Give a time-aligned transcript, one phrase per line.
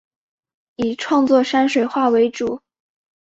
[0.77, 2.59] 以创作山水画为主。